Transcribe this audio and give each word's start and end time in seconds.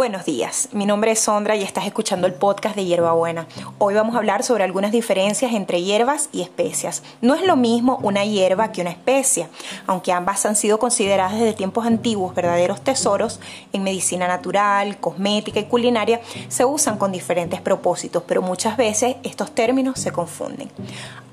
Buenos 0.00 0.24
días, 0.24 0.70
mi 0.72 0.86
nombre 0.86 1.10
es 1.10 1.20
Sondra 1.20 1.56
y 1.56 1.62
estás 1.62 1.84
escuchando 1.84 2.26
el 2.26 2.32
podcast 2.32 2.74
de 2.74 2.86
Hierbabuena. 2.86 3.46
Hoy 3.76 3.92
vamos 3.92 4.14
a 4.14 4.18
hablar 4.20 4.42
sobre 4.42 4.64
algunas 4.64 4.92
diferencias 4.92 5.52
entre 5.52 5.82
hierbas 5.82 6.30
y 6.32 6.40
especias. 6.40 7.02
No 7.20 7.34
es 7.34 7.42
lo 7.42 7.54
mismo 7.54 7.98
una 8.02 8.24
hierba 8.24 8.72
que 8.72 8.80
una 8.80 8.88
especia, 8.88 9.50
aunque 9.86 10.14
ambas 10.14 10.46
han 10.46 10.56
sido 10.56 10.78
consideradas 10.78 11.34
desde 11.34 11.52
tiempos 11.52 11.84
antiguos 11.84 12.34
verdaderos 12.34 12.80
tesoros 12.80 13.40
en 13.74 13.82
medicina 13.82 14.26
natural, 14.26 14.96
cosmética 15.00 15.60
y 15.60 15.64
culinaria, 15.64 16.22
se 16.48 16.64
usan 16.64 16.96
con 16.96 17.12
diferentes 17.12 17.60
propósitos, 17.60 18.22
pero 18.26 18.40
muchas 18.40 18.78
veces 18.78 19.16
estos 19.22 19.54
términos 19.54 20.00
se 20.00 20.12
confunden. 20.12 20.70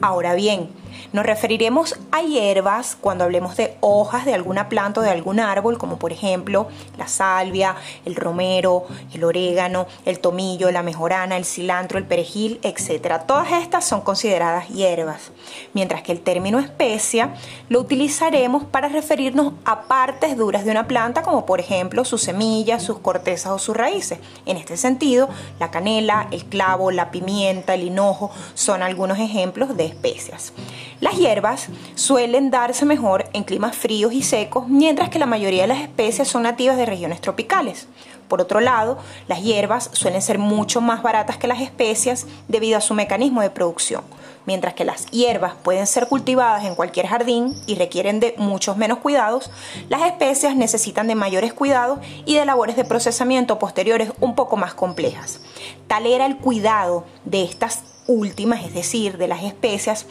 Ahora 0.02 0.36
bien, 0.36 0.70
nos 1.14 1.26
referiremos 1.26 1.98
a 2.12 2.22
hierbas 2.22 2.98
cuando 3.00 3.24
hablemos 3.24 3.56
de 3.56 3.78
hojas 3.80 4.26
de 4.26 4.34
alguna 4.34 4.68
planta 4.68 5.00
o 5.00 5.04
de 5.04 5.10
algún 5.10 5.40
árbol, 5.40 5.78
como 5.78 5.98
por 5.98 6.12
ejemplo 6.12 6.68
la 6.98 7.08
salvia, 7.08 7.76
el 8.06 8.16
romero, 8.16 8.57
el 8.66 9.24
orégano, 9.24 9.88
el 10.06 10.20
tomillo, 10.20 10.72
la 10.72 10.84
mejorana, 10.84 11.38
el 11.38 11.46
cilantro, 11.46 11.98
el 11.98 12.06
perejil, 12.06 12.60
etc. 12.64 13.22
Todas 13.26 13.52
estas 13.52 13.86
son 13.86 14.02
consideradas 14.02 14.70
hierbas, 14.70 15.32
mientras 15.74 16.02
que 16.02 16.12
el 16.12 16.22
término 16.22 16.60
especia 16.60 17.34
lo 17.70 17.80
utilizaremos 17.80 18.64
para 18.64 18.88
referirnos 18.88 19.54
a 19.66 19.84
partes 19.84 20.38
duras 20.38 20.66
de 20.66 20.72
una 20.72 20.88
planta, 20.88 21.22
como 21.22 21.46
por 21.46 21.60
ejemplo 21.60 22.06
sus 22.06 22.22
semillas, 22.24 22.84
sus 22.84 23.00
cortezas 23.00 23.52
o 23.52 23.60
sus 23.60 23.76
raíces. 23.76 24.20
En 24.46 24.58
este 24.58 24.78
sentido, 24.78 25.30
la 25.60 25.72
canela, 25.72 26.28
el 26.32 26.46
clavo, 26.46 26.92
la 26.92 27.12
pimienta, 27.12 27.74
el 27.74 27.84
hinojo 27.84 28.32
son 28.54 28.82
algunos 28.82 29.20
ejemplos 29.20 29.76
de 29.76 29.86
especias. 29.86 30.54
Las 31.00 31.16
hierbas 31.16 31.68
suelen 31.94 32.50
darse 32.50 32.84
mejor 32.84 33.30
en 33.34 33.44
climas 33.44 33.76
fríos 33.76 34.14
y 34.14 34.24
secos, 34.24 34.68
mientras 34.68 35.10
que 35.10 35.20
la 35.20 35.28
mayoría 35.28 35.62
de 35.62 35.68
las 35.68 35.82
especies 35.82 36.28
son 36.28 36.42
nativas 36.42 36.76
de 36.76 36.88
regiones 36.88 37.22
tropicales. 37.22 37.88
Por 38.28 38.42
otro 38.42 38.60
lado, 38.60 38.98
las 39.28 39.44
hierbas 39.44 39.92
suelen 39.94 40.24
ser 40.24 40.40
mucho 40.40 40.82
más 40.82 41.04
baratas 41.04 41.38
que 41.38 41.48
las 41.48 41.62
especias 41.62 42.26
debido 42.48 42.80
a 42.80 42.82
su 42.82 42.96
mecanismo 42.96 43.42
de 43.42 43.52
producción. 43.52 44.02
Mientras 44.48 44.74
que 44.74 44.86
las 44.86 45.06
hierbas 45.12 45.54
pueden 45.62 45.86
ser 45.86 46.08
cultivadas 46.08 46.66
en 46.66 46.74
cualquier 46.74 47.06
jardín 47.06 47.54
y 47.68 47.76
requieren 47.76 48.20
de 48.20 48.34
muchos 48.38 48.76
menos 48.76 48.98
cuidados, 48.98 49.52
las 49.90 50.02
especias 50.02 50.56
necesitan 50.56 51.08
de 51.08 51.16
mayores 51.16 51.54
cuidados 51.54 52.00
y 52.26 52.36
de 52.36 52.46
labores 52.46 52.76
de 52.76 52.86
procesamiento 52.86 53.60
posteriores 53.60 54.12
un 54.20 54.34
poco 54.34 54.58
más 54.58 54.74
complejas. 54.74 55.42
Tal 55.88 56.08
era 56.08 56.26
el 56.26 56.38
cuidado 56.38 57.06
de 57.24 57.44
estas 57.44 57.84
últimas, 58.08 58.64
es 58.64 58.74
decir, 58.74 59.18
de 59.18 59.28
las 59.28 59.44
especias, 59.44 60.06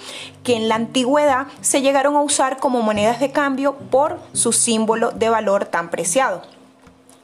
que 0.45 0.57
en 0.57 0.69
la 0.69 0.77
antigüedad 0.77 1.47
se 1.61 1.83
llegaron 1.83 2.15
a 2.15 2.23
usar 2.23 2.59
como 2.59 2.83
monedas 2.83 3.21
de 3.21 3.33
cambio 3.33 3.77
por 3.91 4.21
su 4.33 4.53
símbolo 4.53 5.11
de 5.11 5.29
valor 5.29 5.65
tan 5.67 5.91
preciado. 5.91 6.43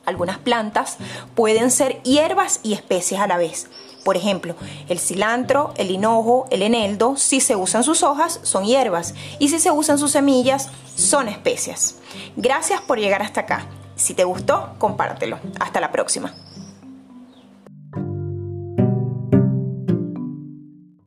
Algunas 0.04 0.38
plantas 0.38 0.96
pueden 1.34 1.70
ser 1.70 2.02
hierbas 2.02 2.60
y 2.62 2.72
especies 2.72 3.20
a 3.20 3.26
la 3.26 3.36
vez. 3.36 3.68
Por 4.04 4.16
ejemplo, 4.16 4.56
el 4.88 4.98
cilantro, 4.98 5.72
el 5.76 5.92
hinojo, 5.92 6.46
el 6.50 6.62
eneldo, 6.62 7.16
si 7.16 7.40
se 7.40 7.54
usan 7.54 7.84
sus 7.84 8.02
hojas, 8.02 8.40
son 8.42 8.64
hierbas 8.64 9.14
y 9.38 9.48
si 9.48 9.60
se 9.60 9.70
usan 9.70 9.98
sus 9.98 10.10
semillas, 10.10 10.70
son 10.96 11.28
especias. 11.28 11.96
Gracias 12.36 12.80
por 12.80 12.98
llegar 12.98 13.22
hasta 13.22 13.42
acá. 13.42 13.66
Si 13.94 14.14
te 14.14 14.24
gustó, 14.24 14.74
compártelo. 14.78 15.38
Hasta 15.60 15.80
la 15.80 15.92
próxima. 15.92 16.34